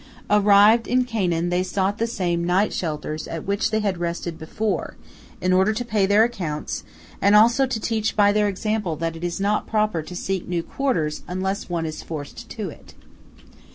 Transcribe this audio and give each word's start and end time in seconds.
Arrived 0.31 0.87
in 0.87 1.03
Canaan 1.03 1.49
they 1.51 1.61
sought 1.61 1.99
the 1.99 2.07
same 2.07 2.43
night 2.43 2.73
shelters 2.73 3.27
at 3.27 3.45
which 3.45 3.69
they 3.69 3.81
had 3.81 3.99
rested 3.99 4.39
before, 4.39 4.95
in 5.39 5.53
order 5.53 5.73
to 5.73 5.85
pay 5.85 6.07
their 6.07 6.23
accounts, 6.23 6.83
and 7.21 7.35
also 7.35 7.67
to 7.67 7.79
teach 7.79 8.15
by 8.15 8.31
their 8.31 8.47
example 8.47 8.95
that 8.95 9.15
it 9.15 9.23
is 9.23 9.39
not 9.39 9.67
proper 9.67 10.01
to 10.01 10.15
seek 10.15 10.47
new 10.47 10.63
quarters 10.63 11.21
unless 11.27 11.69
one 11.69 11.85
is 11.85 12.01
forced 12.01 12.49
to 12.49 12.67
it. 12.67 12.95